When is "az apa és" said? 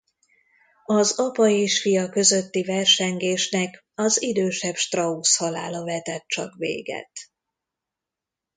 0.85-1.81